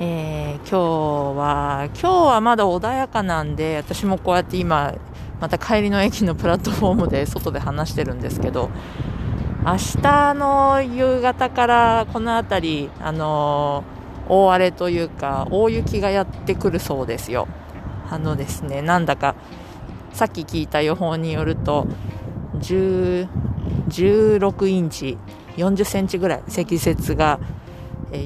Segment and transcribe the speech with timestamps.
[0.00, 0.78] えー、今日
[1.38, 4.92] は今日はまだ穏やかなんで私もこうやって今
[5.40, 8.70] また帰りの駅のプラットフォームで外で話してるんですけど
[9.64, 17.46] 明日の夕方からこの辺りあのー、大荒れというか大雪がやってくるそうですよ。
[18.10, 19.36] あのですねなんだか
[20.12, 21.86] さっき聞いた予報によると
[22.58, 23.28] 16
[24.66, 25.18] インチ
[25.56, 27.38] 40センチぐらい積雪が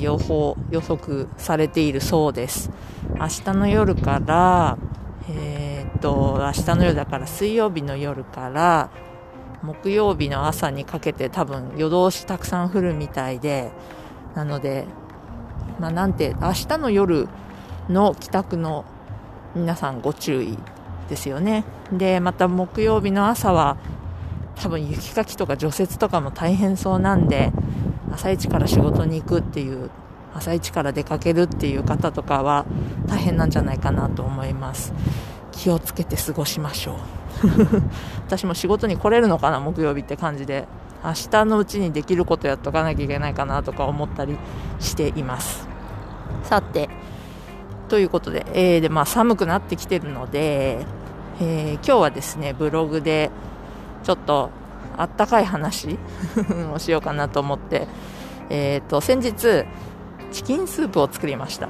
[0.00, 2.70] 予報予測されているそうです。
[3.18, 4.78] 明日の夜から
[5.30, 8.90] えー、っと明日の夜だから水曜日の夜から
[9.62, 13.70] 木曜日の朝にかけて多分夜通したくさん降るみたいで
[14.34, 14.86] なので
[15.78, 17.28] まあなんて明日の夜
[17.88, 18.84] の帰宅の
[19.54, 20.58] 皆さんご注意
[21.08, 21.64] ですよね。
[21.92, 23.76] でまた木曜日の朝は
[24.62, 27.52] 多分雪かきとか除雪とかも大変そうなんで
[28.12, 29.90] 朝一から仕事に行くっていう
[30.34, 32.66] 朝一から出かけるっていう方とかは
[33.06, 34.92] 大変なんじゃないかなと思います。
[35.52, 36.96] 気をつけて過ごしましょう。
[38.26, 40.66] 私も仕事に来れるのかな木曜日って感じで。
[41.04, 44.36] 明日のうちにできることやっとかなきゃいけないかなとか思ったり
[44.80, 45.68] しています。
[46.42, 46.88] さて
[47.88, 50.84] ということで,、えーでまあ、寒くなってきてるので、
[51.40, 53.30] えー、今日はですねブログで
[54.08, 54.48] ちょっと
[54.96, 55.98] あったかい話
[56.72, 57.86] をしようかなと思って、
[58.48, 59.66] えーと、先日
[60.32, 61.68] チキンスープを作りました。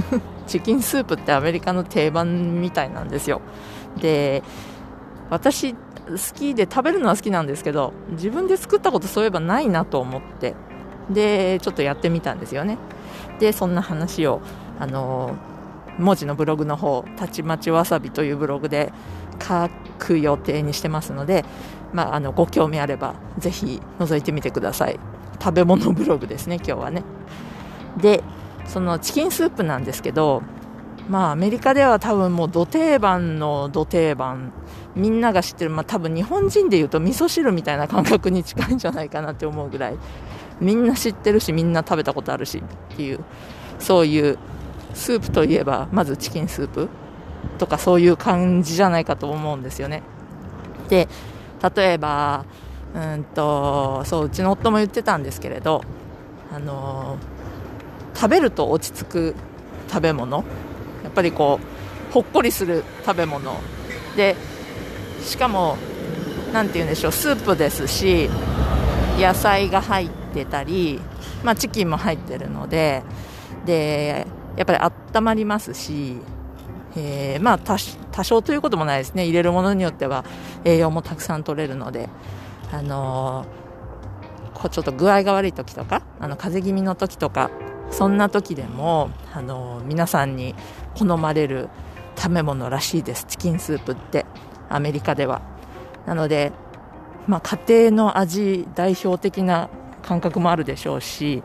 [0.46, 3.40] チキンスープってアメリカの定番みたいなんですよ。
[3.98, 4.42] で
[5.30, 5.78] 私好
[6.34, 10.54] きで食べるのは好きなんですけど自分で作ったことそういえばないなと思って。
[11.08, 12.76] でちょっとやってみたんですよね。
[13.38, 14.42] でそんな話を
[14.78, 15.36] あの
[15.98, 18.92] 文字のブログの方たちまちわさびというブログで
[19.40, 21.44] 書く予定にしてますので、
[21.92, 24.98] まあ、あのご興味あればぜひ覗いてみてください。
[25.40, 27.02] 食べ物ブログですね今日はね。
[27.96, 28.22] で
[28.66, 30.42] そのチキンスープなんですけど
[31.08, 34.52] まあアメリカでは多分もうど定番のど定番。
[34.96, 39.96] みんなが知ってる、まあ、多分日本人でいうと味噌汁みたいな感覚に近いんじゃないかなって思うぐらい。
[40.60, 43.20] みんな知ってるしみんな食べたことあるしっていう
[43.78, 44.38] そういう
[44.94, 46.88] スープといえばまずチキンスープ
[47.58, 50.02] とかそういう感じじゃないかと思うんですよね。
[50.88, 51.08] で
[51.76, 52.44] 例えば
[52.94, 55.82] うんとそううちの夫も言ってたんですけれど
[56.54, 57.18] あの
[58.14, 59.34] 食べると落ち着く
[59.88, 60.44] 食べ物。
[61.04, 61.60] やっぱりこ
[62.10, 63.54] うほっこりする食べ物。
[64.16, 64.36] で
[65.22, 65.76] しかも
[66.52, 68.28] 何て言うんでしょうスープですし
[69.18, 71.00] 野菜が入ってたり、
[71.44, 73.02] まあ、チキンも入ってるので
[73.66, 74.26] で
[74.56, 74.78] やっぱり
[75.14, 76.16] 温まりますし、
[76.96, 79.24] えー、まあ多少ということもないですね。
[79.24, 80.24] 入れるものによっては
[80.64, 82.08] 栄養もたくさん取れるので、
[82.72, 87.50] あのー、こうちょっと具合が悪い時とかあの風邪気味の時とか
[87.90, 90.54] そんな時でも、あのー、皆さんに
[90.98, 91.68] 好まれる
[92.16, 93.26] 食べ物らしいです。
[93.26, 94.26] チキンスープって
[94.68, 95.42] アメリカでは。
[96.06, 96.52] なので、
[97.26, 99.68] まあ、家庭の味代表的な
[100.02, 101.42] 感覚もあるでしょうし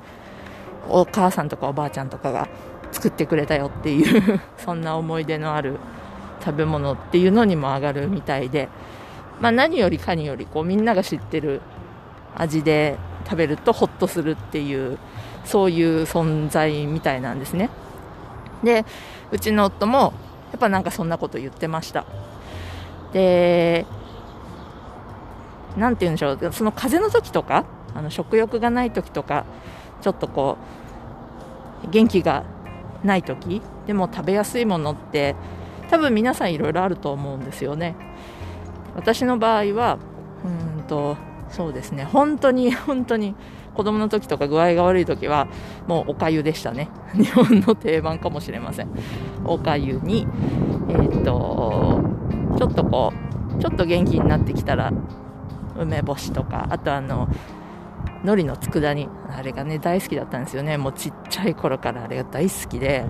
[0.87, 2.47] お母さんとかおばあちゃんとかが
[3.03, 5.77] 作ってくれたよっていう そんな思い出のある
[6.39, 8.69] 食べ物っていうのにも上がるみたいで、
[9.41, 11.59] まあ、何よりかによりこうみんなが知ってる
[12.33, 14.97] 味で食べるとホッとするっていう
[15.43, 17.69] そういう存在みたいなんですね。
[18.63, 18.85] で
[19.31, 20.13] うちの夫も
[20.53, 22.05] やっぱなんかそんなこと言ってました。
[23.11, 23.85] で
[25.75, 29.45] 何て言うんでしょうその風邪の時とかあの食欲がない時とか
[30.01, 30.57] ちょっとこ
[31.85, 32.45] う元気が
[33.03, 35.35] ない時でも食べやすいものって
[35.89, 37.95] 多分皆さんいろいろあると思うんですよね。
[38.95, 39.97] 私の場合は
[40.43, 41.17] うんと
[41.49, 42.03] そうですね。
[42.03, 43.35] 本当に 本当に
[43.75, 45.47] 子供の時とか具合が悪い時は
[45.87, 46.89] もうおかゆでしたね。
[47.13, 48.89] 日本の定番かもしれません。
[49.45, 50.27] おかゆに
[50.89, 52.01] えー、と
[52.57, 53.13] ちょっとこ
[53.57, 54.91] うちょっと元気になってきたら
[55.77, 57.27] 梅干しとかあとあの
[58.23, 59.09] 海苔の佃煮。
[59.29, 60.77] あれがね大好きだったんですよね。
[60.77, 63.05] もうちっちゃい頃からあれが大好きで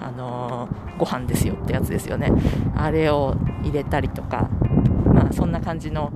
[0.00, 1.54] あのー、ご飯ですよ。
[1.54, 2.30] ってやつですよね。
[2.76, 4.48] あれを入れたりとか
[5.06, 6.12] まあそんな感じの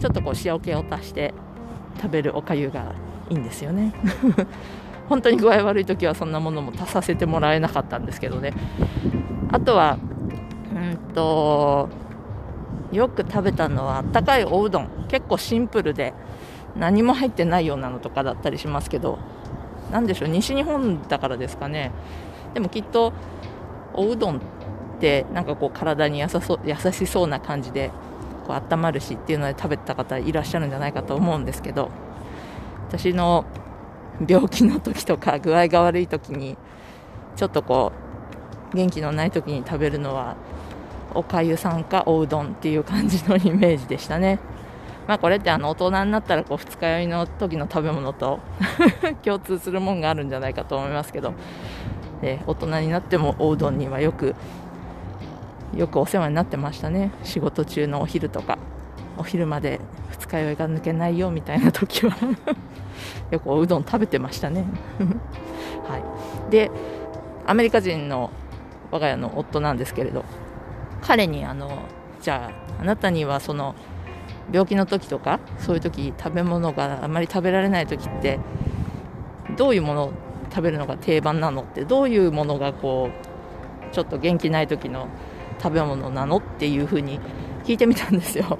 [0.00, 1.32] ちょっとこう塩気を足して
[1.96, 2.94] 食べるおかゆが
[3.30, 3.92] いいんですよね。
[5.08, 8.52] 本当に具合悪い時はそんなものも足させてもらえなかったんですけどね。
[9.52, 9.98] あとは
[10.74, 11.88] うんと
[12.90, 14.88] よく食べたのはあったかいおうどん。
[15.08, 16.14] 結構シンプルで
[16.76, 19.18] 何も入ってないようなのとかだったりしますけど
[19.90, 21.90] 何でしょう西日本だからですかね
[22.54, 23.12] でもきっと
[23.94, 24.40] おうどんっ
[25.00, 27.90] てなんかこう体に優そう優しそうな感じで
[28.46, 31.90] こう温まるしっていうので食べた方いらっしゃるんじゃないかと思うんですけど
[32.88, 33.44] 私の
[34.26, 36.56] 病気の時とか具合が悪い時に
[37.36, 37.92] ちょっとこ
[38.72, 40.36] う元気のない時に食べるのは
[41.14, 44.38] おかゆさんかおうどんっていう感じのイメージでしたね。
[45.06, 48.40] まあこれってあの大人になったらこう二日酔いの時の食べ物と
[49.24, 51.34] 共通するもんがあるんじゃないかと思いますけど、
[52.22, 54.34] え大人になってもおうどんにはよく
[55.74, 57.10] よくお世話になってましたね。
[57.24, 58.58] 仕事中のお昼とか
[59.16, 62.16] お昼まで二日酔いが抜けないよみたいな時は
[63.30, 64.64] よくおうどん食べてましたね。
[65.88, 66.50] はい。
[66.50, 66.70] で
[67.46, 68.30] アメリカ人の
[68.90, 70.24] 我が家の夫なんですけれど
[71.00, 71.70] 彼にあの
[72.20, 73.74] じゃああなたにはその
[74.52, 78.38] 病気の時とかそういう時食べ物があまり食べられない時って
[79.56, 80.12] どういうものを
[80.50, 85.08] 食べるのが定番なのってどういうものがこうちょっと元気ない時の
[85.62, 87.20] 食べ物なのっていうふうに
[87.64, 88.58] 聞いてみたんですよ。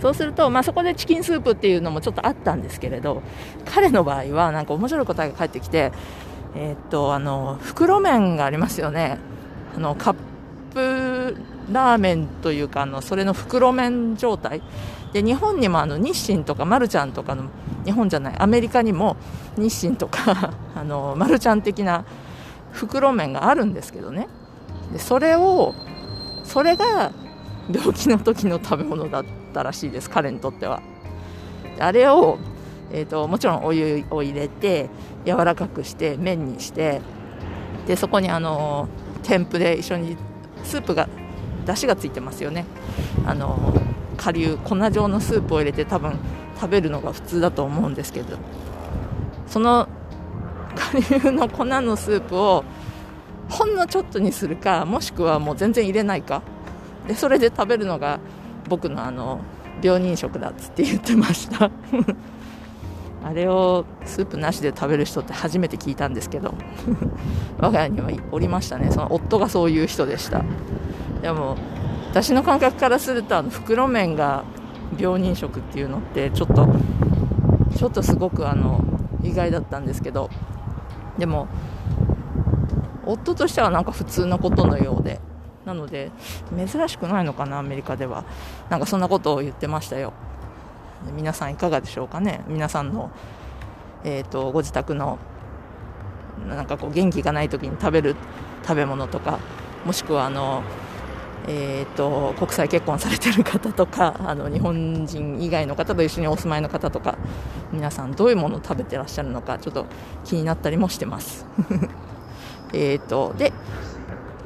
[0.00, 3.22] そうすると、まあ、そこでチキンスープっていうのもちょっとあったんですけれど
[3.64, 5.92] 彼の場合はなんか面白い答えが返ってきて、
[6.54, 9.18] えー、っとあの袋麺がありますよね。
[9.76, 10.14] あのカッ
[10.72, 11.36] プ
[11.72, 14.62] ラーメンというかあのそれの袋麺状態
[15.12, 17.44] で日本にもあの日清とかマルちゃんとかの
[17.84, 19.16] 日本じゃないアメリカにも
[19.56, 22.04] 日清とか あのマルちゃん的な
[22.72, 24.28] 袋麺があるんですけどね。
[24.92, 25.74] でそれを
[26.44, 27.12] それが
[27.70, 30.80] 病気の時の食べ物だったらしいです彼にとっては。
[31.78, 32.38] あれを、
[32.90, 34.88] えーと、もちろんお湯を入れて
[35.24, 37.00] 柔らかくして麺にして
[37.86, 38.88] でそこにあの
[39.22, 40.16] 添付で一緒に
[40.64, 41.08] スープが
[41.66, 42.64] 出汁がついてますよね。
[43.26, 43.74] あの
[44.18, 46.18] 顆粒粉状のスープを入れて多分
[46.60, 48.36] 食べるのが普通だと思うんですけど。
[49.46, 49.88] その
[50.76, 52.64] 顆粒の粉のスープを
[53.48, 56.42] ほんのちょっとにするかもしくはもう全然入れないか。
[57.06, 58.20] でそれで食べるのが
[58.68, 59.40] 僕のあの
[59.82, 61.70] 病人食だっつって言ってました。
[63.24, 66.54] あれをスープなしで食べる人って初めて聞いたんですけど。
[67.58, 68.90] 我が家にはおりましたね。
[68.90, 70.44] その夫がそういう人でした。
[71.22, 71.56] でも
[72.20, 74.42] 私の感覚からするとあの袋麺が
[74.98, 76.68] 病人食っていうのってちょっと
[77.76, 78.82] ちょっとすごくあの
[79.22, 80.28] 意外だったんですけど
[81.16, 81.46] でも
[83.06, 85.20] 夫としてはなんか普通なことのようで
[85.64, 86.10] なので
[86.56, 88.24] 珍しくないのかなアメリカでは。
[88.68, 90.12] なんかそんなことを言ってましたよ。
[91.14, 92.42] 皆さんいかがでしょうかね。
[92.48, 93.12] 皆さんの、
[94.02, 95.18] えーと、ご自宅の
[96.48, 98.16] なんかこう元気がない時に食べる
[98.62, 99.38] 食べ物とか
[99.84, 100.64] もしくはあの
[101.50, 107.16] えーと、国際結婚されてる方とか あの日本人以外の方と一緒にお住まいの方とか
[107.72, 109.86] 皆さんどういうものを食べてらっしゃるのかちょっと
[110.24, 111.46] 気になったりもしてます
[112.74, 113.52] えと、で、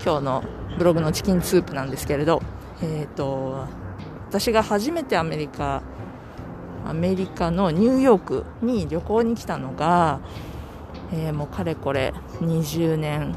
[0.05, 0.45] 今日の
[0.79, 2.41] ブログのチキンスープなんですけれど、
[2.81, 3.67] えっ、ー、と、
[4.29, 5.83] 私が初めてアメリカ、
[6.87, 10.21] アメリカのニューヨークに旅行に来たのが、
[11.13, 13.35] えー、もうかれこれ20年、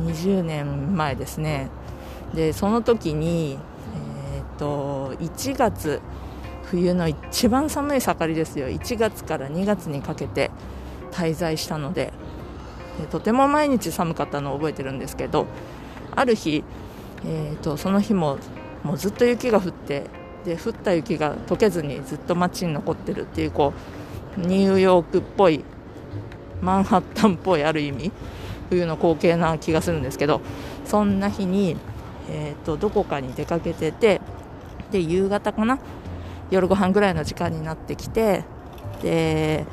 [0.00, 1.70] 20年前ですね。
[2.34, 3.58] で、その時に、
[4.34, 6.00] え、ー、と、1月、
[6.64, 8.68] 冬の一番寒い盛りですよ。
[8.68, 10.50] 1月から2月にかけて
[11.10, 12.12] 滞在したので、
[13.06, 15.46] とても毎日寒かったのを覚えてるんですけど
[16.14, 16.64] ある日、
[17.24, 18.38] えーと、その日も
[18.82, 20.04] もうずっと雪が降って
[20.44, 23.72] で降った雪が溶けずにずっと街に残ってるっていうこ
[24.36, 25.64] うニューヨークっぽい
[26.60, 28.12] マンハッタンっぽいある意味
[28.70, 30.40] 冬の光景な気がするんですけど
[30.84, 31.76] そんな日に、
[32.30, 34.20] えーとどこかに出かけてて
[34.90, 35.78] で夕方かな？
[36.50, 38.44] 夜ご飯ぐらいの時間になってきて
[39.02, 39.66] で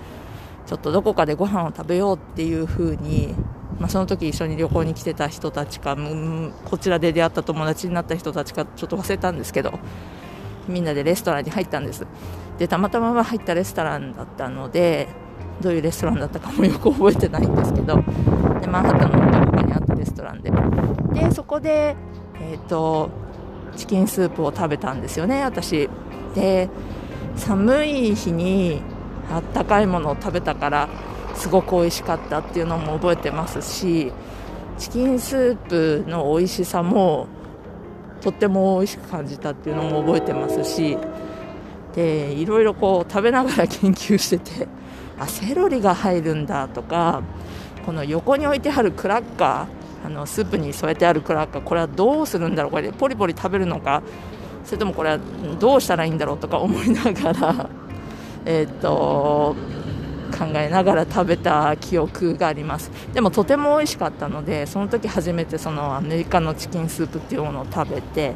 [0.66, 3.34] ちょっとどこかでご飯を食べようっていう風に、
[3.80, 9.80] まあ、その時一緒に旅行に来てた人たちか、うん、こちらで出会った友達になった人たちかちょっと忘れたんですけど
[10.68, 12.06] みんなでレストランに入ったんです。
[12.58, 15.08] でたまたま入ったレストランだったので
[15.62, 20.52] どういうレストランだったかもよく覚えてないんですけどでマンハッタンのどこかにあったレストランで。
[21.14, 21.96] でそこで、
[22.42, 23.10] えーと
[23.75, 25.89] チキンスープを食べたんですよね私。
[26.34, 26.70] で
[27.36, 28.82] 寒い日に
[29.32, 30.89] あったかいものを食べたから
[31.36, 34.12] すごく美味しかったっていうのも覚えてますし
[34.77, 37.27] チキンスープの美味しさも
[38.22, 40.98] とっても美味しく感じたっていうのも覚えてますし
[41.94, 44.68] でいろいろこう食べながら研究してて
[45.20, 47.22] あセロリが入るんだとか
[47.86, 54.04] この横に置いてあるクラッカーあのスープに添えてあるクラッカーこれはどうするんだろうこれでポリポリ食べるのか
[54.64, 55.20] それともこれは
[55.60, 57.70] どうしたらいいんだろうとか思いながら
[58.46, 59.56] えっと
[60.38, 62.92] 考えながら食べた記憶があります。
[63.14, 68.34] でもとても美味しかったのでその時初めてそのアメリカのチキンスープっていうものを食べて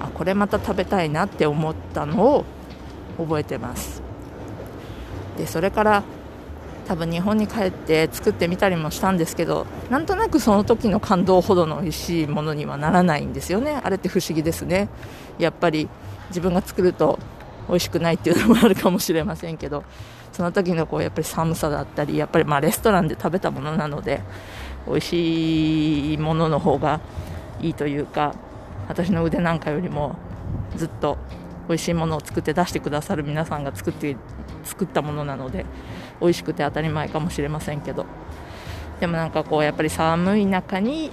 [0.00, 2.44] あこれまた食べたいなって思ったのを
[3.18, 4.02] 覚えてます。
[5.36, 6.02] でそれから
[6.86, 13.80] 多分日本に帰って作ってみたりもしたんですけどなんとなくその時の感動ほどの美味しいものにはならないんですよね。
[13.82, 14.88] あれって不思議ですね。
[15.38, 15.88] やっぱり
[16.28, 17.18] 自分が作ると
[17.68, 19.84] 美味しくないっていうのもあるかもしれませんけど
[20.32, 24.20] その時のこうやっぱり寒さだったりやっぱりまレストランで食べたものなので
[24.86, 27.00] 美味しいものの方が
[27.60, 28.34] いいというか
[28.88, 30.16] 私の腕なんかよりも
[30.76, 31.16] ずっと
[31.68, 34.16] 美味しいものを作って出してくださる皆さんが作って
[34.64, 35.64] 作ったものなので
[36.20, 38.06] 美味しくて当たり前かもしれませんけど。
[39.00, 41.10] でもなんかこうやっぱり寒い中に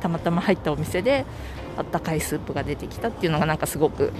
[0.00, 1.24] たまたま入ったお店で
[1.76, 4.12] あったかいスープが出てきたっていうのがなんかすごく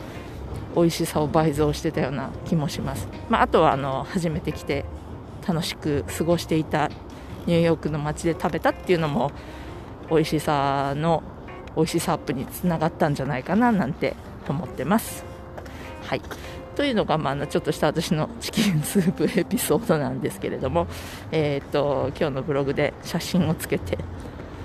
[0.77, 4.85] 美味しさを倍増してたような気もします、まあ、あとはあの初めて来て
[5.47, 6.91] 楽しく過ごしていた
[7.47, 9.33] ニューヨークの街で食べたっていうのも
[10.11, 11.23] 美味しさの
[11.75, 14.15] 美味しさアップにつながったんじゃないかななんて
[14.49, 15.27] 思ってます。
[16.05, 16.23] はい。
[16.79, 20.87] というのが、まあ、ちょっとした私のチキンスープエピソードなんですけれども、
[21.33, 23.99] えーと、今日のブログで写真をつけて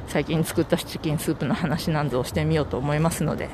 [0.07, 3.49] 最近作ったチキンスープの話などをしてみようと思いますので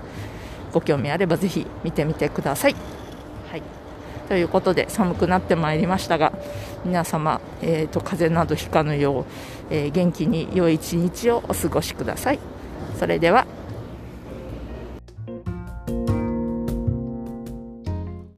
[0.73, 2.75] ご興味あればぜひ見てみてください。
[3.49, 3.63] はい
[4.27, 6.33] ということで寒くなってまいりましたが
[6.83, 9.25] 皆様、えーと、風邪などひかぬよう、
[9.69, 12.39] えー、元気に良い一日をお過ごしください。
[12.99, 13.45] それでは